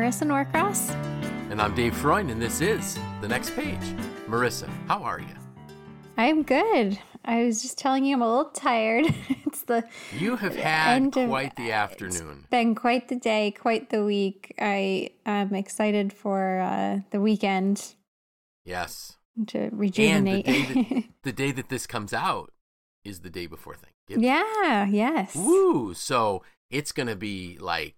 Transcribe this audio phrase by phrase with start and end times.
[0.00, 0.92] Marisa Norcross.
[1.50, 3.76] And I'm Dave Freund, and this is The Next Page.
[4.26, 5.26] Marisa, how are you?
[6.16, 6.98] I'm good.
[7.26, 9.04] I was just telling you I'm a little tired.
[9.44, 9.84] it's the
[10.18, 12.46] You have had quite the afternoon.
[12.48, 14.54] been quite the day, quite the week.
[14.58, 17.94] I am excited for uh, the weekend
[18.64, 19.18] Yes.
[19.48, 20.46] to And the rejuvenate.
[20.46, 22.54] day, that, the day that this comes out
[23.04, 24.24] is the day before Thanksgiving.
[24.24, 25.36] yeah, yes.
[25.36, 25.92] Woo!
[25.92, 27.96] So it's going to be like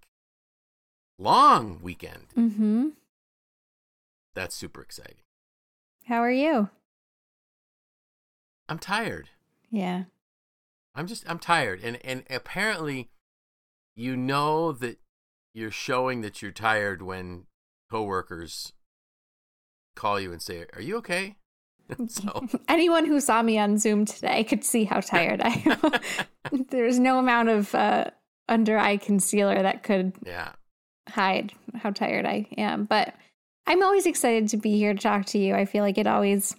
[1.22, 2.26] long weekend.
[2.36, 2.88] Mm-hmm.
[4.34, 5.22] That's super exciting.
[6.06, 6.70] How are you?
[8.68, 9.30] I'm tired.
[9.70, 10.04] Yeah.
[10.94, 13.10] I'm just I'm tired and and apparently
[13.94, 14.98] you know that
[15.54, 17.44] you're showing that you're tired when
[17.90, 18.72] coworkers
[19.94, 21.36] call you and say, "Are you okay?"
[22.08, 25.62] so Anyone who saw me on Zoom today could see how tired I
[26.50, 26.66] am.
[26.70, 28.06] There's no amount of uh,
[28.48, 30.52] under eye concealer that could yeah.
[31.08, 32.84] Hide how tired I am.
[32.84, 33.14] But
[33.66, 35.54] I'm always excited to be here to talk to you.
[35.54, 36.56] I feel like it always,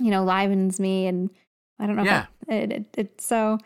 [0.00, 1.30] you know, livens me, and
[1.78, 2.04] I don't know.
[2.04, 2.26] Yeah.
[2.48, 3.58] I, it, it, it's so.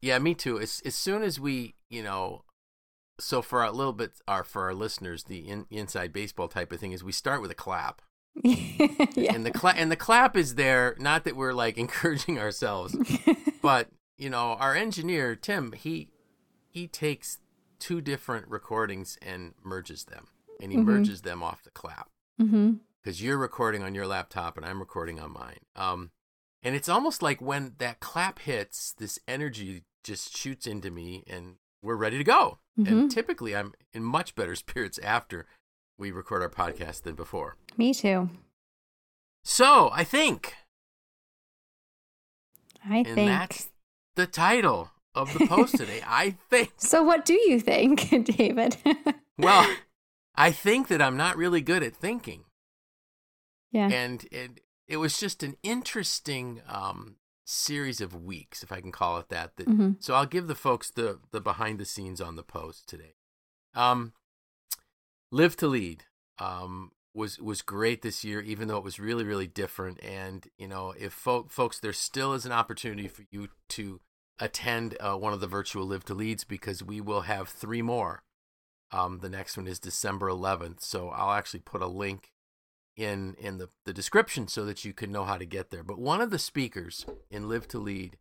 [0.00, 0.58] Yeah, me too.
[0.58, 2.44] As as soon as we, you know,
[3.18, 6.80] so for a little bit, our for our listeners, the in, inside baseball type of
[6.80, 8.02] thing is we start with a clap,
[8.42, 9.34] yeah.
[9.34, 10.94] and the clap and the clap is there.
[10.98, 12.96] Not that we're like encouraging ourselves,
[13.62, 16.08] but you know, our engineer Tim, he
[16.68, 17.38] he takes
[17.78, 20.28] two different recordings and merges them,
[20.60, 20.84] and he Mhm.
[20.84, 25.32] merges them off the clap because you're recording on your laptop and I'm recording on
[25.32, 25.60] mine.
[25.74, 26.10] Um,
[26.62, 31.56] and it's almost like when that clap hits, this energy just shoots into me, and
[31.82, 32.58] we're ready to go.
[32.78, 32.86] Mhm.
[32.88, 35.46] And typically, I'm in much better spirits after
[35.98, 37.56] we record our podcast than before.
[37.76, 38.28] Me too.
[39.44, 40.54] So I think,
[42.84, 43.28] I and think.
[43.28, 43.68] that's
[44.14, 46.02] the title of the post today.
[46.06, 46.72] I think.
[46.78, 48.76] So, what do you think, David?
[49.38, 49.68] Well,
[50.34, 52.44] I think that I'm not really good at thinking.
[53.72, 53.88] yeah.
[53.88, 59.18] and it it was just an interesting um, series of weeks, if I can call
[59.18, 59.56] it that.
[59.56, 59.96] That Mhm.
[60.02, 63.16] so I'll give the folks the the behind the scenes on the post today.
[63.74, 64.12] Um,
[65.32, 66.00] Live2Lead
[66.38, 70.02] um, was was great this year, even though it was really really different.
[70.02, 74.00] And you know, if folk, folks, there still is an opportunity for you to
[74.38, 78.22] attend uh, one of the virtual Live2Leads because we will have three more.
[78.92, 82.32] Um, the next one is December 11th, so I'll actually put a link
[82.96, 85.82] in in the, the description so that you can know how to get there.
[85.82, 88.14] But one of the speakers in Live2Lead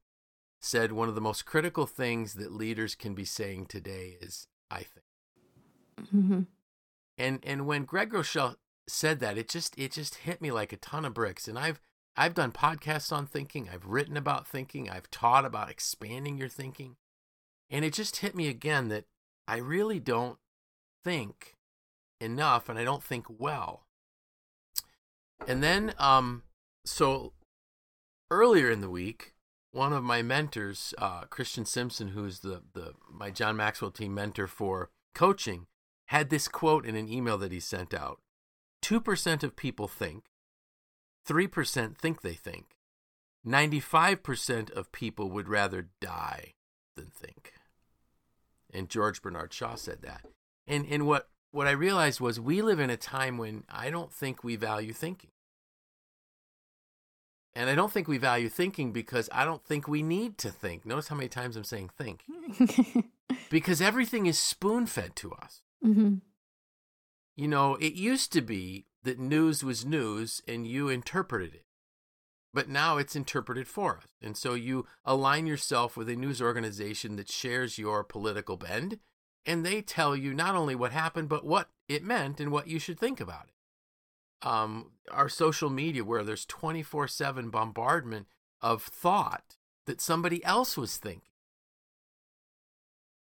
[0.62, 4.84] said one of the most critical things that leaders can be saying today is I
[4.84, 5.06] think.
[6.09, 6.42] hmm
[7.18, 8.56] And and when Greg Rochelle
[8.88, 11.48] said that, it just it just hit me like a ton of bricks.
[11.48, 11.80] And I've
[12.18, 16.96] I've done podcasts on thinking, I've written about thinking, I've taught about expanding your thinking.
[17.70, 19.06] And it just hit me again that
[19.48, 20.38] I really don't
[21.04, 21.56] think
[22.22, 23.84] enough and I don't think well.
[25.48, 26.44] And then um
[26.86, 27.34] so
[28.31, 29.34] earlier in the week,
[29.72, 34.48] one of my mentors, uh, Christian Simpson, who's the, the my John Maxwell team mentor
[34.48, 35.68] for coaching,
[36.08, 38.20] had this quote in an email that he sent out.
[38.81, 40.25] Two percent of people think,
[41.25, 42.78] three percent think they think,
[43.44, 46.53] ninety-five percent of people would rather die
[46.96, 47.53] than think.
[48.74, 50.25] And George Bernard Shaw said that.
[50.68, 54.12] And and what what I realized was we live in a time when I don't
[54.12, 55.31] think we value thinking.
[57.57, 60.86] And I don't think we value thinking because I don't think we need to think.
[60.86, 62.24] Notice how many times I'm saying think.
[63.50, 65.62] Because everything is spoon fed to us.
[65.81, 66.16] hmm
[67.36, 71.66] You know, it used to be that news was news and you interpreted it.
[72.54, 74.04] But now it's interpreted for us.
[74.22, 79.00] And so you align yourself with a news organization that shares your political bend,
[79.46, 82.80] and they tell you not only what happened, but what it meant and what you
[82.80, 84.48] should think about it.
[84.48, 88.28] Um, our social media, where there's 24 7 bombardment
[88.62, 91.22] of thought that somebody else was thinking.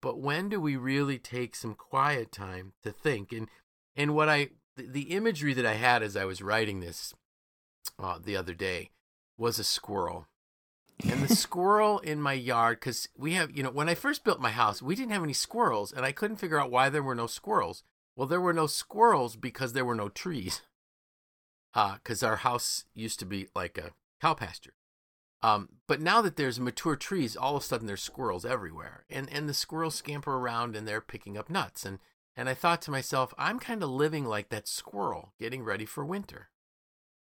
[0.01, 3.31] But when do we really take some quiet time to think?
[3.31, 3.47] And
[3.95, 7.13] and what I the, the imagery that I had as I was writing this
[7.99, 8.91] uh, the other day
[9.37, 10.27] was a squirrel.
[11.09, 14.39] And the squirrel in my yard, because we have, you know, when I first built
[14.39, 17.15] my house, we didn't have any squirrels, and I couldn't figure out why there were
[17.15, 17.83] no squirrels.
[18.15, 20.61] Well, there were no squirrels because there were no trees.
[21.73, 24.75] Because our house used to be like a cow pasture.
[25.41, 29.27] Um, but now that there's mature trees, all of a sudden there's squirrels everywhere, and
[29.31, 31.83] and the squirrels scamper around and they're picking up nuts.
[31.83, 31.97] And
[32.35, 36.05] and I thought to myself, I'm kind of living like that squirrel, getting ready for
[36.05, 36.49] winter.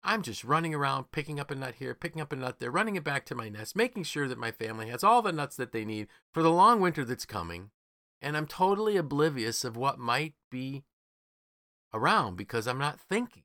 [0.03, 2.95] I'm just running around, picking up a nut here, picking up a nut there, running
[2.95, 5.71] it back to my nest, making sure that my family has all the nuts that
[5.71, 7.71] they need for the long winter that's coming.
[8.21, 10.83] And I'm totally oblivious of what might be
[11.93, 13.43] around because I'm not thinking.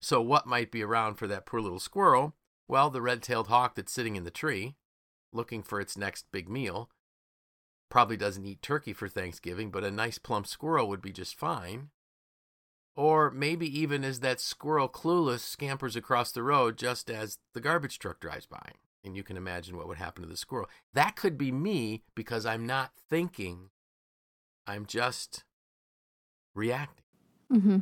[0.00, 2.34] So, what might be around for that poor little squirrel?
[2.66, 4.74] Well, the red tailed hawk that's sitting in the tree
[5.32, 6.90] looking for its next big meal
[7.92, 11.90] probably doesn't eat turkey for Thanksgiving, but a nice plump squirrel would be just fine.
[12.96, 17.98] Or maybe even as that squirrel clueless scampers across the road just as the garbage
[17.98, 18.70] truck drives by.
[19.04, 20.70] And you can imagine what would happen to the squirrel.
[20.94, 23.68] That could be me because I'm not thinking,
[24.66, 25.44] I'm just
[26.54, 27.04] reacting.
[27.52, 27.78] Mm-hmm.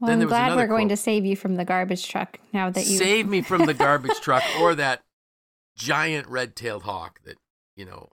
[0.00, 0.96] Well, Then I'm glad we're going quote.
[0.96, 4.18] to save you from the garbage truck now that you Save me from the garbage
[4.20, 5.02] truck or that
[5.76, 7.36] giant red tailed hawk that,
[7.76, 8.10] you know,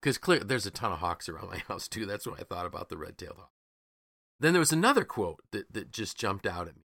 [0.00, 2.06] because clear there's a ton of hawks around my house too.
[2.06, 3.50] That's what I thought about the red tailed hawk.
[4.38, 6.82] Then there was another quote that, that just jumped out at me.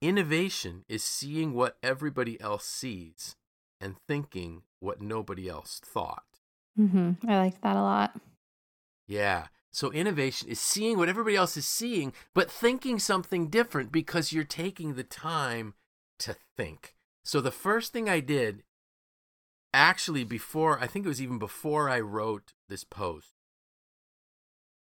[0.00, 3.34] Innovation is seeing what everybody else sees
[3.80, 6.24] and thinking what nobody else thought.
[6.76, 8.12] hmm I like that a lot.
[9.08, 9.46] Yeah.
[9.72, 14.44] So innovation is seeing what everybody else is seeing, but thinking something different because you're
[14.44, 15.74] taking the time
[16.20, 16.94] to think.
[17.24, 18.62] So the first thing I did,
[19.76, 23.34] actually, before, I think it was even before I wrote this post,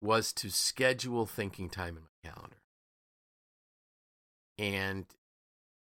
[0.00, 2.62] was to schedule thinking time in my calendar.
[4.58, 5.06] And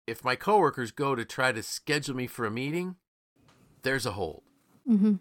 [0.07, 2.95] if my coworkers go to try to schedule me for a meeting,
[3.81, 4.43] there's a hold.
[4.85, 5.15] hmm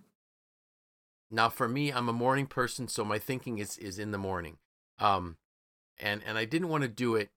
[1.30, 4.58] Now, for me, I'm a morning person, so my thinking is is in the morning.
[4.98, 5.36] Um,
[5.98, 7.30] and and I didn't want to do it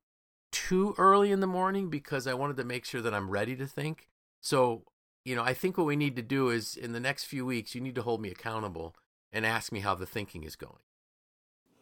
[0.51, 3.67] too early in the morning because I wanted to make sure that I'm ready to
[3.67, 4.09] think.
[4.41, 4.83] So,
[5.25, 7.75] you know, I think what we need to do is in the next few weeks,
[7.75, 8.95] you need to hold me accountable
[9.31, 10.81] and ask me how the thinking is going.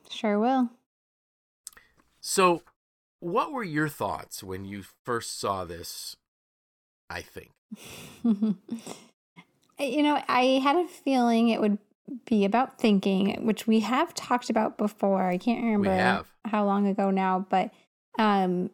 [0.10, 0.70] Sure will.
[2.20, 2.62] So,
[3.20, 6.16] what were your thoughts when you first saw this?
[7.10, 7.52] I think.
[8.24, 11.78] you know, I had a feeling it would
[12.26, 15.24] be about thinking, which we have talked about before.
[15.24, 17.72] I can't remember how long ago now, but
[18.18, 18.70] um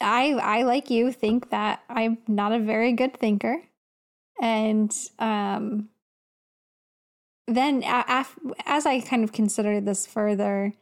[0.00, 3.62] I I like you think that I'm not a very good thinker.
[4.40, 5.88] And um
[7.46, 10.72] then af- as I kind of considered this further,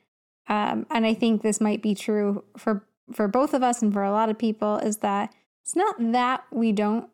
[0.49, 4.04] um, and I think this might be true for for both of us and for
[4.04, 7.10] a lot of people, is that it's not that we don't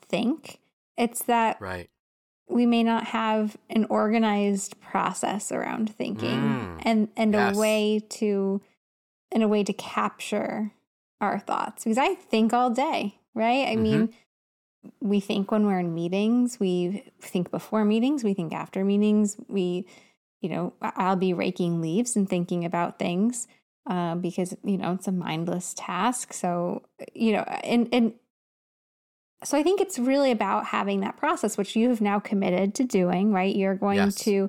[0.00, 0.58] think;
[0.96, 1.88] it's that Right.
[2.48, 7.56] we may not have an organized process around thinking Mm, and and yes.
[7.56, 8.60] a way to
[9.30, 10.72] and a way to capture
[11.20, 13.68] our thoughts because I think all day, right?
[13.68, 13.82] I Mhm.
[13.82, 14.14] mean,
[15.00, 19.86] we think when we're in meetings, we think before meetings, we think after meetings, we
[20.40, 23.48] you know, I'll be raking leaves and thinking about things
[23.90, 26.32] uh, because you know it's a mindless task.
[26.32, 26.82] So
[27.14, 28.12] you know, and and
[29.44, 32.84] so I think it's really about having that process, which you have now committed to
[32.84, 33.32] doing.
[33.32, 34.14] Right, you're going Yes.
[34.16, 34.48] to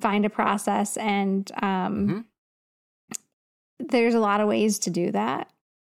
[0.00, 2.24] find a process, and um, Mhm.
[3.78, 5.50] there's a lot of ways to do that.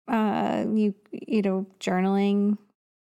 [0.08, 2.58] Uh, you you know, journaling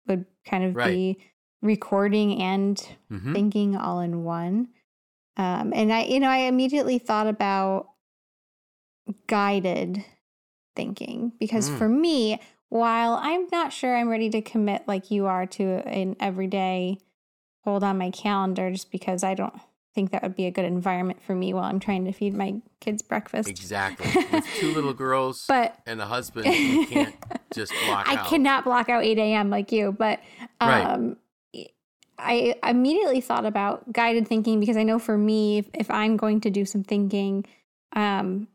[0.08, 0.92] would kind of Right.
[0.92, 1.18] be
[1.62, 2.78] recording and
[3.12, 3.34] Mhm.
[3.34, 4.70] thinking all in one.
[5.38, 7.90] Um, and I, you know, I immediately thought about
[9.28, 10.04] guided
[10.76, 11.78] thinking because Mm.
[11.78, 12.40] for me,
[12.70, 16.98] while I'm not sure I'm ready to commit like you are to an everyday
[17.64, 19.54] hold on my calendar just because I don't
[19.94, 22.56] think that would be a good environment for me while I'm trying to feed my
[22.80, 23.50] kids breakfast.
[23.50, 24.08] Exactly.
[24.32, 27.16] With two little girls But and a husband, you can't
[27.54, 28.26] just block I out.
[28.28, 29.50] cannot block out 8 a.m.
[29.50, 30.20] like you, but
[30.62, 30.86] Right.
[30.86, 31.18] um,
[32.18, 36.40] I immediately thought about guided thinking because I know for me, if, if I'm going
[36.42, 37.46] to do some thinking,
[37.94, 38.48] um,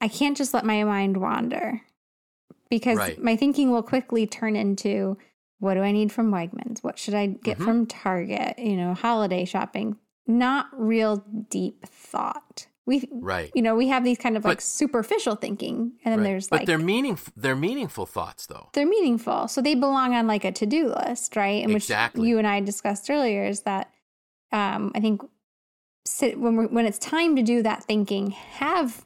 [0.00, 1.80] I can't just let my mind wander
[2.70, 3.20] because Right.
[3.22, 5.16] my thinking will quickly turn into
[5.60, 6.84] what do I need from Wegmans?
[6.84, 7.64] What should I get Mhm.
[7.64, 8.58] from Target?
[8.58, 9.96] You know, holiday shopping.
[10.28, 12.66] Not real deep thought.
[12.86, 13.50] We, Right.
[13.54, 16.24] you know, we have these kind of But- like superficial thinking, and then right.
[16.24, 17.32] there's like, but they're meaningful.
[17.36, 18.68] They're meaningful thoughts, though.
[18.74, 19.48] they're meaningful.
[19.48, 21.62] So they belong on like a to do list, right?
[21.64, 22.20] And Exactly.
[22.20, 23.90] which you and I discussed earlier is that
[24.52, 25.20] um, I think
[26.06, 29.04] sit, when we're, when it's time to do that thinking, have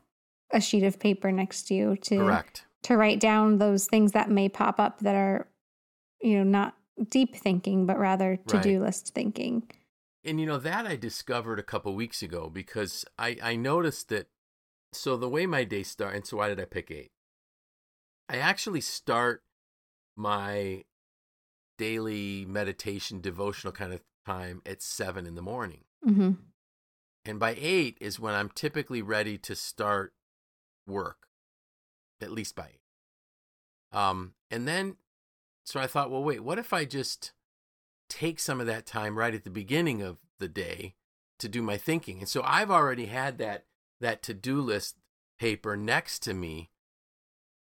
[0.53, 2.65] a sheet of paper next to you to Correct.
[2.83, 5.49] to write down those things that may pop up that are,
[6.21, 6.77] you know, not
[7.09, 9.69] deep thinking, but rather to do list thinking.
[10.25, 14.29] And you know that I discovered a couple weeks ago because I I noticed that.
[14.95, 17.13] So the way my day starts, and so why did I pick eight?
[18.29, 19.43] I actually start
[20.17, 20.85] my
[21.79, 25.85] daily meditation devotional kind of time at seven in the morning.
[26.05, 26.33] hmm
[27.25, 30.13] And by eight is when I'm typically ready to start
[30.87, 31.27] work,
[32.21, 33.99] at least by eight.
[33.99, 34.97] Um, and then,
[35.65, 37.33] so I thought, well, wait, what if I just
[38.13, 40.95] take some of that time right at the beginning of the day
[41.39, 42.19] to do my thinking?
[42.19, 43.65] And so I've already had that
[44.01, 44.97] that to-do list
[45.39, 46.71] paper next to me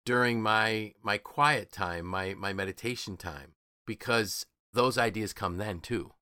[0.05, 3.53] during my my quiet time, my my meditation time
[3.85, 6.13] because those ideas come then too.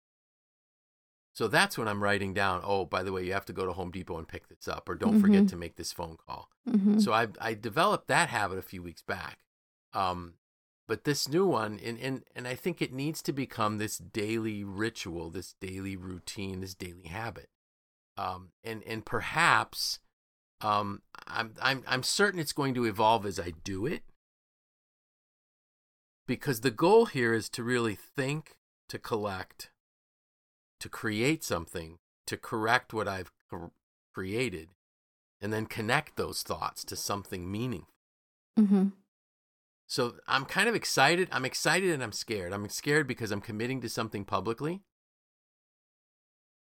[1.33, 3.73] So that's when I'm writing down, oh, by the way, you have to go to
[3.73, 5.21] Home Depot and pick this up or don't mm-hmm.
[5.21, 6.49] forget to make this phone call.
[6.67, 6.99] Mm-hmm.
[6.99, 9.39] So I I developed that habit a few weeks back.
[9.93, 10.35] Um
[10.87, 14.63] but this new one and, and and I think it needs to become this daily
[14.63, 17.49] ritual, this daily routine, this daily habit.
[18.17, 19.99] Um and and perhaps
[20.61, 24.03] um I'm I'm I'm certain it's going to evolve as I do it.
[26.27, 28.57] Because the goal here is to really think,
[28.89, 29.69] to collect,
[30.79, 33.31] to create something, to correct what I've
[34.13, 34.69] created,
[35.39, 37.93] and then connect those thoughts to something meaningful.
[38.59, 38.87] Mm-hmm.
[39.87, 41.27] So I'm kind of excited.
[41.31, 42.53] I'm excited and I'm scared.
[42.53, 44.81] I'm scared because I'm committing to something publicly.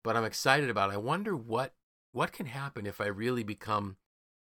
[0.02, 0.94] But I'm excited about it.
[0.94, 1.74] I wonder what
[2.12, 3.96] what can happen if I really become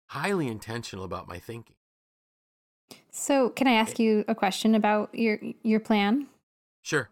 [0.07, 1.77] highly intentional about my thinking.
[3.11, 6.27] So, can I ask eh you a question about your your plan?
[6.83, 7.11] Sure.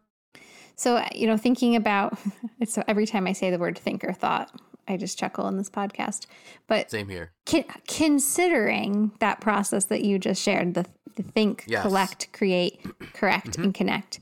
[0.75, 2.19] So, you know, thinking about
[2.61, 4.51] it's so every time I say the word think or thought,
[4.89, 6.27] I just chuckle in this podcast.
[6.67, 7.33] But same here.
[7.47, 10.87] Con- considering that process that you just shared, the,
[11.17, 11.83] the think, yes.
[11.83, 12.81] collect, create,
[13.15, 13.65] correct, mm-hmm.
[13.65, 14.21] and connect,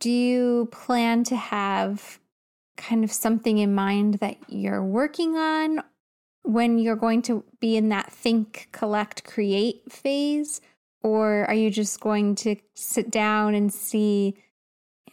[0.00, 2.20] do you plan to have
[2.76, 5.82] kind of something in mind that you're working on
[6.42, 10.60] when you're going to be in that think, collect, create phase?
[11.02, 14.36] Or are you just going to sit down and see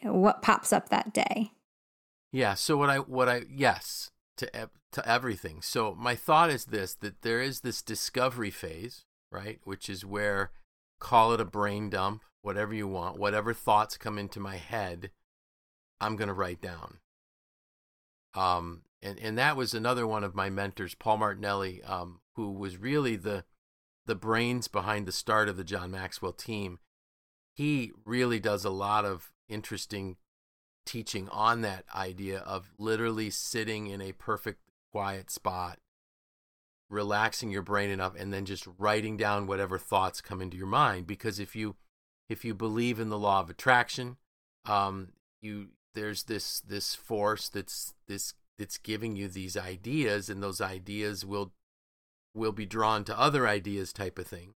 [0.01, 1.51] what pops up that day?
[2.35, 2.55] Yeah.
[2.55, 5.61] So what I what I yes to to everything.
[5.61, 10.51] So my thought is this: that there is this discovery phase, right, which is where
[10.99, 15.11] call it a brain dump, whatever you want, whatever thoughts come into my head,
[16.01, 16.97] I'm going to write down.
[18.33, 22.75] Um, and and that was another one of my mentors, Paul Martinelli, um, who was
[22.75, 23.45] really the
[24.07, 26.79] the brains behind the start of the John Maxwell team.
[27.53, 30.17] He really does a lot of interesting
[30.85, 34.59] teaching on that idea of literally sitting in a perfect
[34.91, 35.79] quiet spot,
[36.89, 41.07] relaxing your brain enough, and then just writing down whatever thoughts come into your mind.
[41.07, 41.75] Because if you
[42.29, 44.17] if you believe in the law of attraction,
[44.65, 45.09] um,
[45.41, 51.25] you there's this this force that's this that's giving you these ideas, and those ideas
[51.25, 51.53] will
[52.33, 54.53] will be drawn to other ideas type of thing.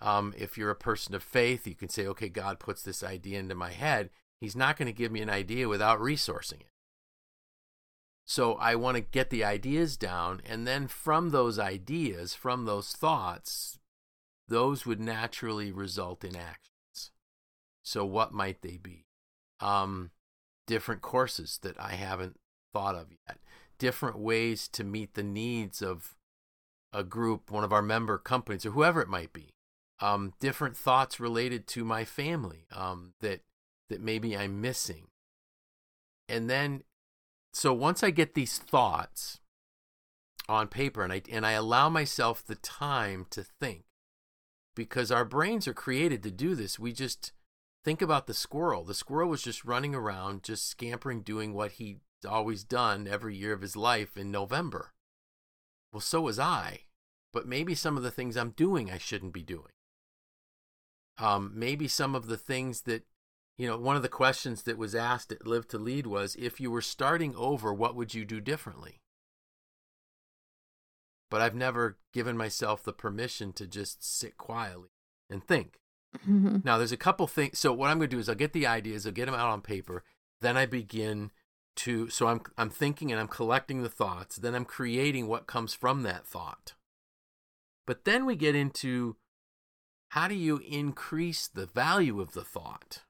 [0.00, 3.38] Um, if you're a person of faith, you can say, okay, God puts this idea
[3.38, 4.10] into my head.
[4.40, 6.70] He's not going to give me an idea without resourcing it.
[8.24, 12.92] So I want to get the ideas down, and then from those ideas, from those
[12.92, 13.78] thoughts,
[14.48, 17.10] those would naturally result in actions.
[17.82, 19.06] So what might they be?
[19.58, 20.12] Um,
[20.66, 22.38] different courses that I haven't
[22.72, 23.38] thought of yet,
[23.78, 26.14] different ways to meet the needs of
[26.92, 29.54] a group, one of our member companies, or whoever it might be.
[30.00, 33.40] Um, different thoughts related to my family um, that
[33.90, 35.08] that maybe I'm missing.
[36.28, 36.84] And then,
[37.52, 39.40] so once I get these thoughts
[40.48, 43.84] on paper and I and I allow myself the time to think,
[44.74, 46.78] because our brains are created to do this.
[46.78, 47.32] We just
[47.84, 48.84] think about the squirrel.
[48.84, 53.52] The squirrel was just running around, just scampering, doing what he's always done every year
[53.52, 54.92] of his life in November.
[55.92, 56.84] Well, so was I.
[57.32, 59.72] But maybe some of the things I'm doing I shouldn't be doing.
[61.18, 63.04] Um, maybe some of the things that,
[63.60, 66.80] you know, one of the questions that was asked at Live2Lead was if you were
[66.80, 69.02] starting over, what would you do differently?
[71.30, 74.88] But I've never given myself the permission to just sit quietly
[75.28, 75.78] and think.
[76.26, 76.60] Mm-hmm.
[76.64, 77.58] Now, there's a couple things.
[77.58, 79.50] So, what I'm going to do is I'll get the ideas, I'll get them out
[79.50, 80.04] on paper.
[80.40, 81.30] Then I begin
[81.76, 85.74] to so I'm I'm thinking and I'm collecting the thoughts, then I'm creating what comes
[85.74, 86.72] from that thought.
[87.86, 89.16] But then we get into
[90.08, 93.02] how do you increase the value of the thought?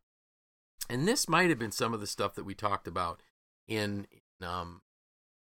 [0.90, 3.22] And this might have been some of the stuff that we talked about
[3.68, 4.06] in
[4.42, 4.82] um,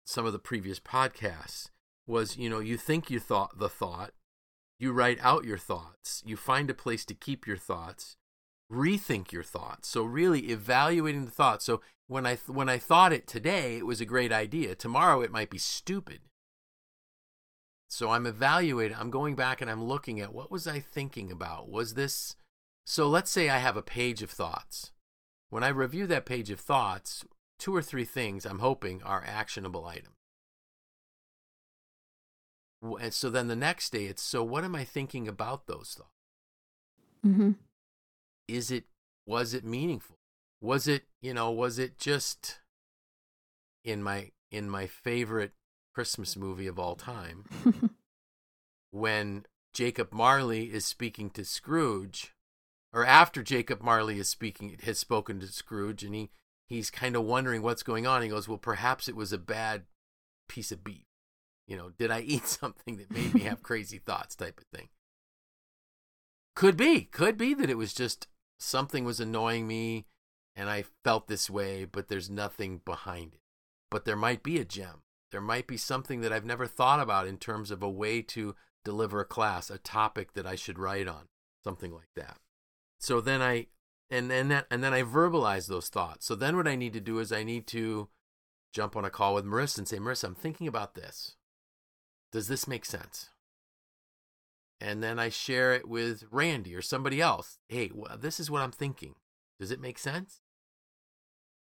[0.06, 1.70] some of the previous podcasts
[2.06, 4.12] was you know you think you thought the thought
[4.78, 8.16] you write out your thoughts you find a place to keep your thoughts
[8.70, 9.88] rethink your thoughts.
[9.88, 11.64] So really evaluating the thoughts.
[11.64, 14.74] So when I when I thought it today, it was a great idea.
[14.74, 16.20] Tomorrow it might be stupid.
[17.88, 21.68] So I'm evaluating, I'm going back and I'm looking at what was I thinking about?
[21.68, 22.36] Was this
[22.84, 24.92] so let's say I have a page of thoughts.
[25.50, 27.24] When I review that page of thoughts,
[27.58, 30.16] two or three things I'm hoping are actionable items.
[32.82, 36.10] And so then the next day it's so what am I thinking about those thoughts?
[37.24, 37.52] Mm-hmm
[38.48, 38.84] is it
[39.26, 40.16] was it meaningful
[40.60, 42.60] was it you know was it just
[43.84, 45.52] in my in my favorite
[45.94, 47.44] Christmas movie of all time
[48.90, 52.33] when Jacob Marley is speaking to Scrooge,
[52.94, 56.30] or after Jacob Marley is speaking has spoken to Scrooge, and he
[56.68, 58.22] he's kind of wondering what's going on.
[58.22, 59.82] He goes, "Well, perhaps it was a bad
[60.48, 61.04] piece of beef.
[61.66, 64.88] You know, did I eat something that made me have crazy thoughts?" Type of thing.
[66.54, 68.28] Could be, could be that it was just
[68.60, 70.06] something was annoying me,
[70.54, 73.40] and I felt this way, but there's nothing behind it.
[73.90, 75.02] But there might be a gem.
[75.32, 78.54] There might be something that I've never thought about in terms of a way to
[78.84, 81.26] deliver a class, a topic that I should write on,
[81.64, 82.38] something like that.
[83.04, 83.66] So then I
[84.10, 86.24] and and that and then I verbalize those thoughts.
[86.24, 88.08] So then what I need to do is I need to
[88.72, 91.36] jump on a call with Marisa and say, Marisa, I'm thinking about this.
[92.32, 93.28] Does this make sense?
[94.80, 97.58] And then I share it with Randy or somebody else.
[97.68, 99.16] Hey, well, this is what I'm thinking.
[99.60, 100.40] Does it make sense?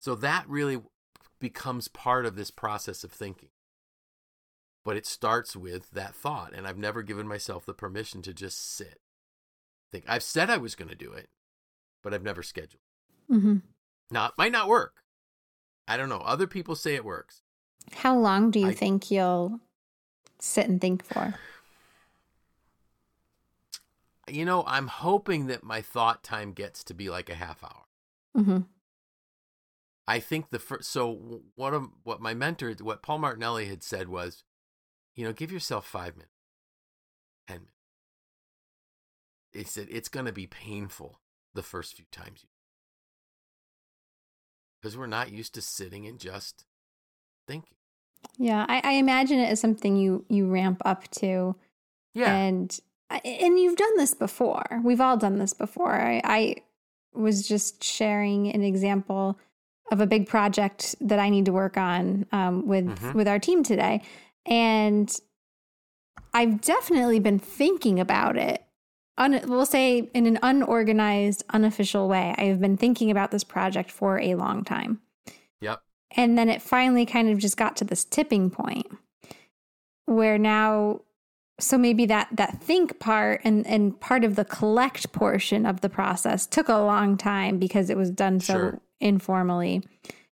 [0.00, 0.80] So that really
[1.38, 3.48] becomes part of this process of thinking
[4.84, 8.58] but it starts with that thought and i've never given myself the permission to just
[8.58, 9.00] sit
[9.92, 11.28] think i've said i was going to do it
[12.02, 12.82] but i've never scheduled.
[13.30, 13.58] Mm-hmm.
[14.10, 14.96] now it might not work.
[15.86, 16.18] I don't know.
[16.18, 17.42] Other people say it works.
[17.92, 19.60] How long do you I, think you'll
[20.38, 21.34] sit and think for?
[24.28, 27.84] You know i'm hoping that my thought time gets to be like a half hour.
[28.36, 28.58] Mm-hmm.
[30.06, 34.44] i think the first so what what my mentor what paul martinelli had said was
[35.14, 36.32] you know, give yourself five minutes,
[39.52, 41.20] He said it's going to be painful
[41.54, 42.48] the first few times you
[44.80, 46.64] because we're not used to sitting and just
[47.46, 47.76] thinking.
[48.38, 51.56] Yeah, I, I, imagine it as something you you ramp up to.
[52.14, 52.78] Yeah, and
[53.10, 54.80] and you've done this before.
[54.84, 55.94] We've all done this before.
[55.94, 56.56] I, I
[57.12, 59.38] was just sharing an example
[59.90, 63.12] of a big project that I need to work on um, with mm-hmm.
[63.12, 64.02] with our team today,
[64.46, 65.14] and
[66.34, 68.62] I've definitely been thinking about it.
[69.20, 72.34] Un- we'll say in an unorganized, unofficial way.
[72.38, 75.00] I've been thinking about this project for a long time.
[75.60, 75.82] Yep.
[76.16, 78.86] And then it finally kind of just got to this tipping point
[80.06, 81.02] where now
[81.60, 85.90] so maybe that that think part and and part of the collect portion of the
[85.90, 88.80] process took a long time because it was done so sure.
[89.00, 89.82] informally.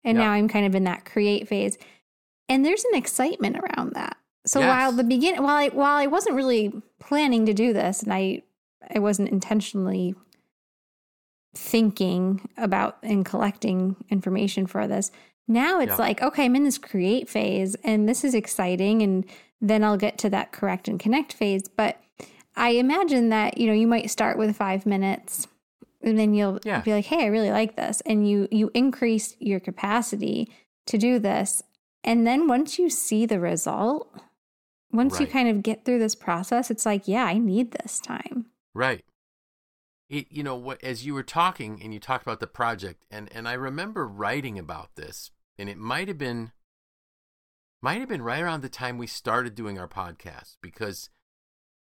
[0.03, 0.25] And yep.
[0.25, 1.77] now I'm kind of in that create phase.
[2.49, 4.17] And there's an excitement around that.
[4.47, 4.67] So yes.
[4.67, 8.41] while the begin while I while I wasn't really planning to do this and I
[8.93, 10.15] I wasn't intentionally
[11.55, 15.11] thinking about and collecting information for this.
[15.47, 15.97] Now it's yeah.
[15.97, 19.25] like, okay, I'm in this create phase and this is exciting and
[19.59, 22.01] then I'll get to that correct and connect phase, but
[22.55, 25.47] I imagine that, you know, you might start with 5 minutes
[26.01, 26.81] and then you'll yeah.
[26.81, 30.51] be like, "Hey, I really like this." And you you increase your capacity
[30.87, 31.61] to do this
[32.03, 34.09] and then once you see the result,
[34.91, 35.21] once right.
[35.21, 38.47] you kind of get through this process, it's like, yeah, I need this time.
[38.73, 39.05] Right.
[40.09, 43.29] It, you know what as you were talking and you talked about the project and
[43.31, 46.51] and I remember writing about this and it might have been
[47.81, 51.09] might have been right around the time we started doing our podcast because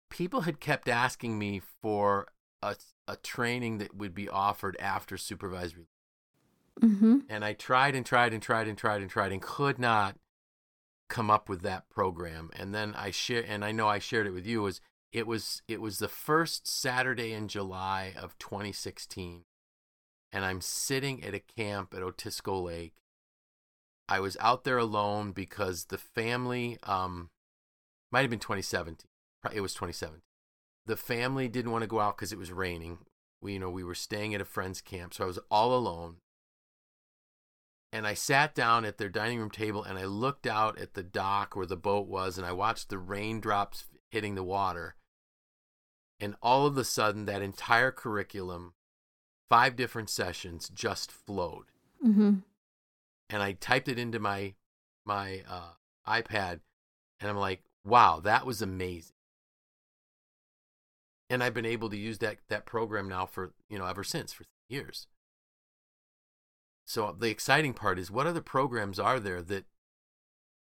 [0.08, 2.28] people had kept asking me for
[2.62, 5.88] a a training that would be offered after supervisory
[6.82, 7.18] Mm-hmm.
[7.28, 10.16] And I tried and tried and tried and tried and tried and could not
[11.08, 12.50] come up with that program.
[12.54, 14.62] And then I share, and I know I shared it with you.
[14.62, 14.80] Was
[15.12, 19.44] it was it was the first Saturday in July of 2016,
[20.32, 22.94] and I'm sitting at a camp at Otisco Lake.
[24.08, 27.30] I was out there alone because the family um
[28.12, 29.08] might have been 2017.
[29.52, 30.22] It was 2017.
[30.86, 32.98] The family didn't want to go out because it was raining.
[33.42, 36.16] We, you know, we were staying at a friend's camp, so I was all alone
[37.96, 41.02] and I sat down at their dining room table and I looked out at the
[41.02, 44.96] dock where the boat was and I watched the raindrops hitting the water.
[46.18, 48.72] And all of a sudden, that entire curriculum,
[49.48, 51.66] five different sessions, just flowed.
[52.04, 52.36] Mm-hmm.
[53.28, 54.54] And I typed it into my
[55.04, 55.72] my uh,
[56.08, 56.60] iPad,
[57.20, 59.14] and I'm like, "Wow, that was amazing."
[61.28, 64.32] And I've been able to use that that program now for you know ever since
[64.32, 65.06] for years.
[66.86, 69.64] So the exciting part is what other programs are there that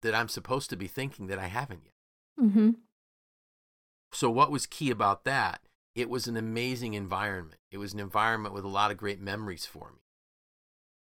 [0.03, 2.47] that I'm supposed to be thinking that I haven't yet?
[2.47, 2.71] Mm-hmm.
[4.13, 5.61] So what was key about that?
[5.95, 7.61] It was an amazing environment.
[7.71, 10.01] It was an environment with a lot of great memories for me.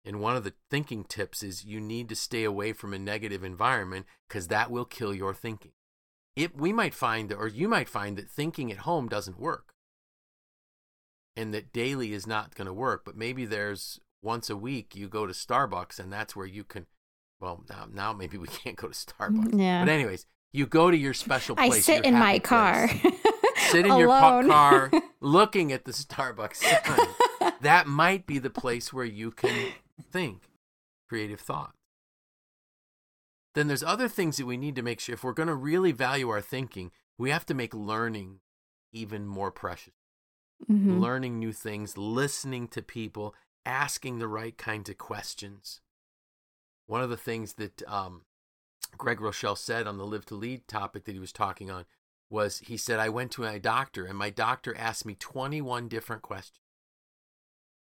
[0.04, 3.44] And one of the thinking tips is you need to stay away from a negative
[3.44, 5.72] environment because that will kill your thinking.
[6.36, 9.74] It, we might find, that, or you might find that thinking at home doesn't work
[11.36, 15.08] and that daily is not going to work, but maybe there's once a week you
[15.08, 16.86] go to Starbucks and that's where you can
[17.40, 19.58] well, now now maybe we can't go to Starbucks.
[19.58, 19.84] Yeah.
[19.84, 21.72] But anyways, you go to your special place.
[21.74, 22.88] I sit in my car.
[23.70, 27.52] Sit in your car looking at the Starbucks sign.
[27.60, 29.72] that might be the place where you can
[30.10, 30.42] think
[31.08, 31.74] creative thought.
[33.54, 35.92] Then there's other things that we need to make sure if we're going to really
[35.92, 38.40] value our thinking, we have to make learning
[38.92, 39.94] even more precious.
[40.70, 41.00] Mhm.
[41.00, 43.34] Learning new things, listening to people,
[43.66, 45.80] asking the right kinds of questions.
[46.86, 48.22] One of the things that um,
[48.96, 51.84] Greg Rochelle said on the Live2Lead topic that he was talking on
[52.30, 56.22] was he said, I went to my doctor and my doctor asked me 21 different
[56.22, 56.58] questions.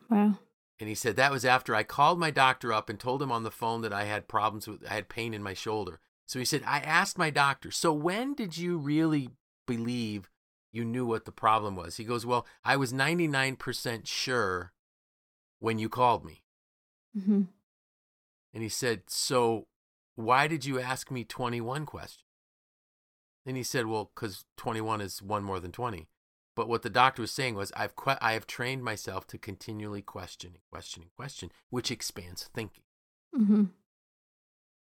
[0.09, 0.37] Wow.
[0.79, 3.43] And he said that was after I called my doctor up and told him on
[3.43, 5.99] the phone that I had problems with, I had pain in my shoulder.
[6.25, 9.29] So he said, I asked my doctor, so when did you really
[9.67, 10.29] believe
[10.71, 11.97] you knew what the problem was?
[11.97, 14.71] He goes, Well, I was 99% sure
[15.59, 16.43] when you called me.
[17.13, 17.43] hmm
[18.53, 19.67] And he said, So
[20.19, 22.23] why did you ask me 21 questions?
[23.45, 26.07] And he said, Well, because 21 is one more than 20.
[26.55, 30.01] But what the doctor was saying was, I've que- I have trained myself to continually
[30.01, 32.83] question and question and question, which expands thinking.
[33.33, 33.65] hmm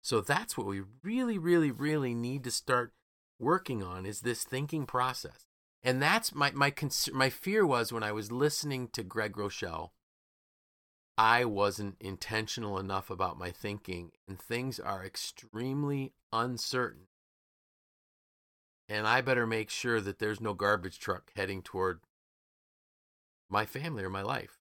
[0.03, 2.93] So that's what we really, really, really need to start
[3.38, 5.47] working on is this thinking process.
[5.83, 9.95] And that's my my cons- my fear was when I was listening to Greg Rochelle,
[11.20, 17.09] I wasn't intentional enough about my thinking, and things are extremely uncertain.
[18.88, 22.00] And I better make sure that there's no garbage truck heading toward
[23.50, 24.61] my family or my life.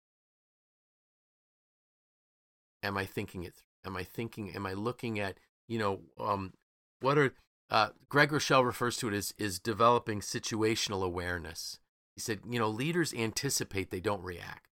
[2.83, 3.63] Am I thinking it?
[3.85, 4.53] Am I thinking?
[4.53, 5.37] Am I looking at
[5.69, 6.51] you know um,
[6.99, 7.33] what are
[7.69, 11.79] uh, Greg Rochelle refers to it as is developing situational awareness.
[12.13, 14.70] He said, you know, leaders anticipate, they don't react.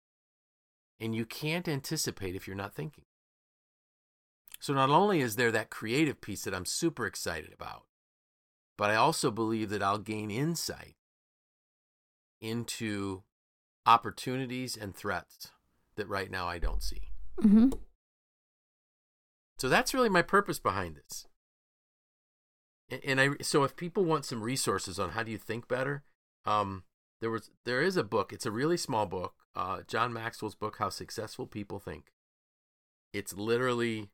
[1.01, 3.05] And you can't anticipate if you're not thinking.
[4.61, 7.85] So not only is there that creative piece that I'm super excited about,
[8.79, 10.97] but I also believe that I'll gain insight
[12.41, 13.23] into
[13.87, 15.51] opportunities and threats
[15.97, 17.11] that right now I don't see.
[17.41, 17.69] hmm
[19.59, 21.27] So that's really my purpose behind this.
[22.89, 26.05] And- And I so if people want some resources on how do you think better,
[26.45, 26.85] um,
[27.25, 28.35] there was there is a book.
[28.35, 32.13] It's a really small book, uh, John Maxwell's book, How Successful People Think.
[33.15, 34.11] It's literally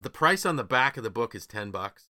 [0.00, 2.08] the price on the back of the book is ten bucks.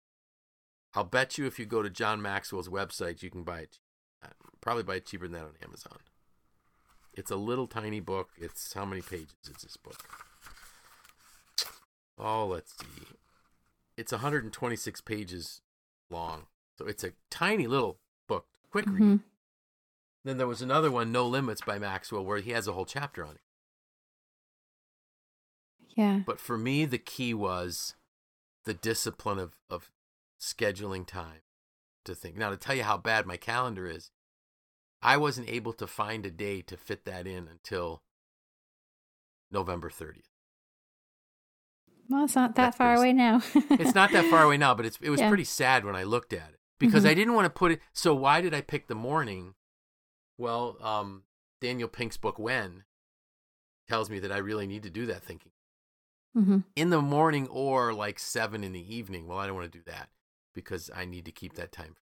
[0.94, 3.80] I'll bet you if you go to John Maxwell's website, you can buy it.
[4.24, 4.28] uh,
[4.62, 5.98] Probably buy it cheaper than that on Amazon.
[7.16, 8.30] It's a little tiny book.
[8.38, 9.98] It's how many pages is this book?
[12.20, 13.08] Oh, let's see.
[13.98, 15.62] It's 126 pages
[16.12, 16.44] long.
[16.78, 17.98] So it's a tiny little
[18.28, 18.98] book, quick read.
[19.00, 19.16] hmm
[20.26, 23.24] Then there was another one, No Limits by Maxwell, where he has a whole chapter
[23.24, 23.42] on it.
[25.96, 26.22] Yeah.
[26.26, 27.94] But for me, the key was
[28.66, 29.92] the discipline of, of
[30.42, 31.42] scheduling time
[32.06, 32.38] to think.
[32.38, 34.10] Now, to tell you how bad my calendar is,
[35.02, 38.02] I wasn't able to find a day to fit that in until
[39.52, 40.24] November 30th.
[42.10, 43.42] Well, it's not that That's far away now.
[43.54, 45.28] it's not that far away now, but it's it was Yeah.
[45.30, 47.10] pretty sad when I looked at it because Mhm.
[47.10, 47.80] I didn't want to put it.
[47.94, 49.54] So why did I pick the morning?
[50.38, 51.24] Well, um,
[51.62, 52.84] Daniel Pink's book When
[53.88, 55.52] tells me that I really need to do that thinking
[56.34, 59.28] hmm in the morning or like seven in the evening.
[59.28, 60.10] Well, I don't want to do that
[60.54, 61.96] because I need to keep that time.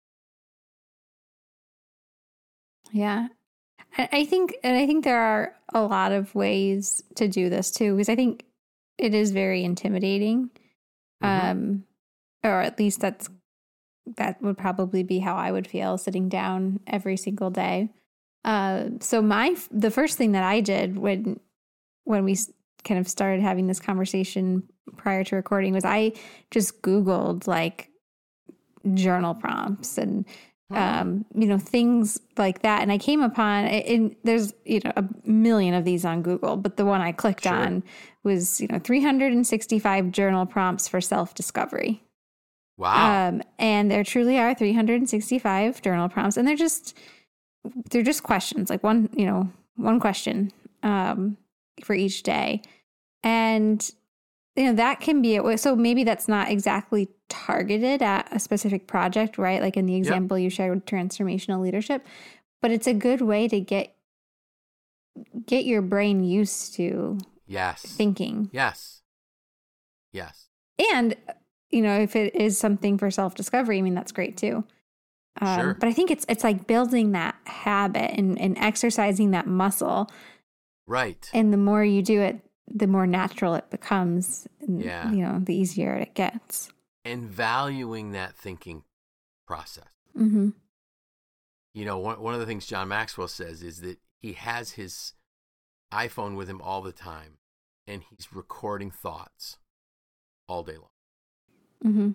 [2.91, 3.27] Yeah.
[3.97, 7.93] I think, and I think there are a lot of ways to do this too,
[7.93, 8.43] because I think
[8.97, 10.49] it is very intimidating.
[11.23, 11.51] Mhm.
[11.51, 11.83] Um,
[12.43, 13.29] or at least that's,
[14.17, 17.89] that would probably be how I would feel sitting down every single day.
[18.43, 21.39] Uh, so my, the first thing that I did when,
[22.03, 22.37] when we
[22.83, 24.63] kind of started having this conversation
[24.97, 26.13] prior to recording was I
[26.51, 27.89] just Googled like
[28.93, 30.25] journal prompts and
[30.71, 32.81] um, you know, things like that.
[32.81, 36.77] And I came upon, and there's, you know, a million of these on Google, but
[36.77, 37.53] the one I clicked Sure.
[37.53, 37.83] on
[38.23, 42.01] was, you know, 365 journal prompts for self discovery.
[42.77, 43.27] wow.
[43.27, 46.97] Um, and there truly are 365 journal prompts, and they're just,
[47.89, 50.51] they're just questions, like one, you know, one question
[50.83, 51.37] um,
[51.83, 52.61] for each day.
[53.23, 53.89] And,
[54.55, 55.59] you know, that can be it.
[55.59, 59.61] So maybe that's not exactly targeted at a specific project, right?
[59.61, 62.05] Like in the example you shared with transformational leadership,
[62.61, 63.95] but it's a good way to get
[65.45, 67.81] get your brain used to yes.
[67.81, 68.49] thinking.
[68.51, 69.01] Yes.
[70.11, 70.49] Yes.
[70.91, 71.15] And
[71.69, 74.63] you know, if it is something for self-discovery, I mean that's great too.
[75.41, 75.73] Um, Sure.
[75.73, 80.09] But I think it's it's like building that habit and, and exercising that muscle.
[80.87, 81.29] Right.
[81.33, 84.47] And the more you do it, the more natural it becomes.
[84.61, 85.11] and, Yeah.
[85.11, 86.69] You know, the easier it gets.
[87.05, 88.83] And valuing that thinking
[89.47, 89.85] process.
[90.17, 90.49] Mm-hmm.
[91.73, 95.13] You know, one, one of the things John Maxwell says is that he has his
[95.91, 97.37] iPhone with him all the time
[97.87, 99.57] and he's recording thoughts
[100.47, 100.89] all day long.
[101.83, 102.11] Mm-hmm.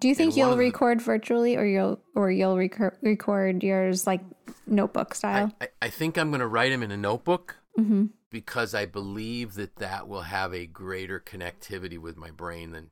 [0.00, 4.06] Do you think you'll of the- record virtually, or you'll or you'll record record yours
[4.06, 4.20] like
[4.66, 5.52] notebook style?
[5.60, 8.06] I, I, I think I'm going to write them in a notebook mm-hmm.
[8.30, 12.90] because I believe that that will have a greater connectivity with my brain than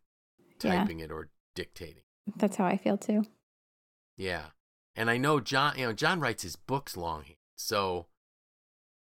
[0.62, 0.76] Yeah.
[0.76, 2.04] typing it or dictating.
[2.36, 3.24] That's how I feel too.
[4.16, 4.46] Yeah.
[4.94, 7.36] And I know John, you know, John writes his books longhand.
[7.56, 8.06] So,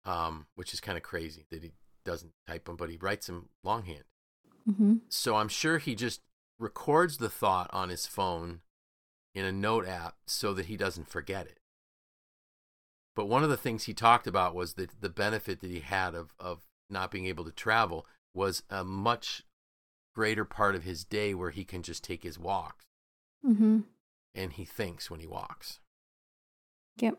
[0.05, 1.71] um, which is kind of crazy that he
[2.03, 4.03] doesn't type them, but he writes them longhand.
[4.69, 4.95] Mm-hmm.
[5.09, 6.21] So I'm sure he just
[6.61, 8.61] records the thought on his phone
[9.33, 11.59] in a note app so that he doesn't forget it.
[13.15, 16.15] But one of the things he talked about was that the benefit that he had
[16.15, 19.43] of, of not being able to travel was a much
[20.15, 22.85] greater part of his day where he can just take his walks
[23.45, 23.79] Mm-hmm.
[24.35, 25.79] and he thinks when he walks.
[26.97, 27.17] Yep.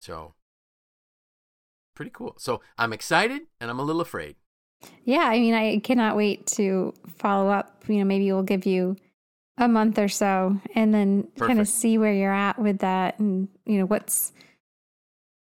[0.00, 0.34] So
[1.94, 2.34] pretty cool.
[2.38, 4.36] So I'm excited and I'm a little afraid.
[5.04, 7.84] Yeah, I mean, I cannot wait to follow up.
[7.88, 8.96] You know, maybe we'll give you
[9.58, 13.48] a month or so, and then kind of see where you're at with that, and
[13.66, 14.32] you know what's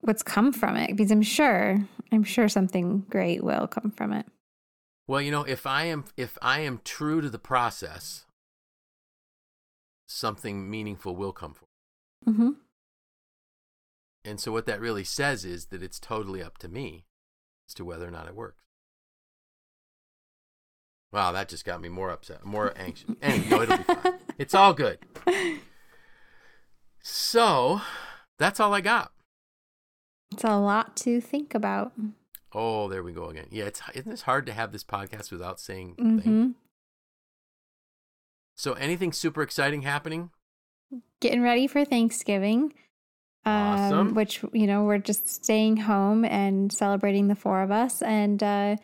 [0.00, 0.96] what's come from it.
[0.96, 1.78] Because I'm sure,
[2.12, 4.26] I'm sure something great will come from it.
[5.07, 8.26] Well, you know, if I am if I am true to the process,
[10.07, 11.70] something meaningful will come forth.
[12.26, 12.50] Mm-hmm.
[14.24, 17.07] And so what that really says is that it's totally up to me
[17.68, 18.67] as to whether or not it works.
[21.12, 23.11] Wow, that just got me more upset, more anxious.
[23.23, 24.12] Anyway, no, it'll be fine.
[24.38, 24.99] It's all good.
[27.03, 27.81] So
[28.38, 29.11] that's all I got.
[30.33, 31.92] It's a lot to think about.
[32.53, 33.47] Oh, there we go again.
[33.51, 35.97] Yeah, it's isn't this hard to have this podcast without saying?
[35.99, 36.49] Mm-hmm.
[38.55, 40.31] So anything super exciting happening?
[41.21, 42.75] Getting ready for Thanksgiving.
[43.44, 44.14] Um, Awesome.
[44.14, 48.77] which you know we're just staying home and celebrating the four of us, and uh,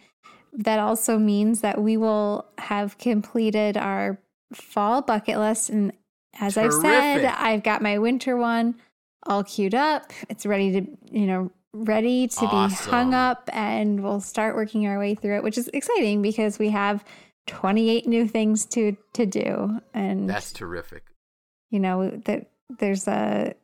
[0.54, 4.18] that also means that we will have completed our
[4.52, 5.70] fall bucket list.
[5.70, 5.92] And
[6.40, 8.76] as I've said, I've got my winter one
[9.26, 10.12] all queued up.
[10.28, 14.98] It's ready to you know ready to be hung up, and we'll start working our
[14.98, 17.04] way through it, which is exciting because we have
[17.46, 21.04] 28 new things to to do, and That's terrific.
[21.70, 23.54] you know that there's a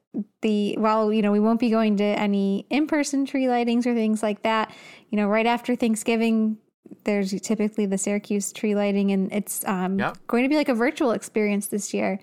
[0.42, 4.24] the while you know we won't be going to any in-person tree lightings or things
[4.24, 4.74] like that
[5.08, 6.58] you know right after thanksgiving
[7.04, 10.18] there's typically the syracuse tree lighting and it's um, Yep.
[10.26, 12.18] going to be like a virtual experience this year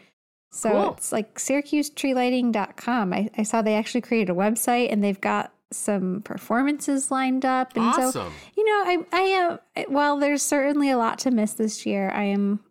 [0.51, 0.93] so Cool.
[0.93, 6.21] it's like syracusetreelighting.com I, I saw they actually created a website and they've got some
[6.21, 11.19] performances lined up and so you know, I I am while there's certainly a lot
[11.19, 12.61] to miss this year, I am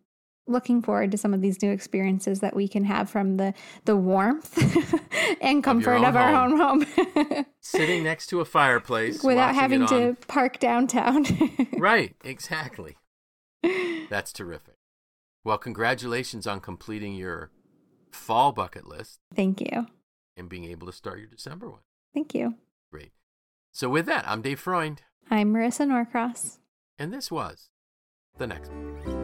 [0.46, 3.52] looking forward to some of these new experiences that we can have from the
[3.84, 4.56] the warmth
[5.40, 6.52] and comfort own of, our home.
[6.52, 6.84] own
[7.24, 11.24] home Sitting next to a fireplace without having to on- park downtown.
[11.78, 12.96] Right, exactly.
[14.08, 14.74] That's terrific.
[15.44, 17.50] Well, congratulations on completing your
[18.10, 19.86] fall bucket list Thank you.
[20.36, 21.80] and being able to start your December one.
[22.14, 22.54] Thank you.
[22.92, 23.12] Great.
[23.72, 26.58] So with that, I'm Dave Freund, I'm Marisa Norcross.
[26.98, 27.68] and this was
[28.38, 28.70] the next.
[28.70, 29.15] One.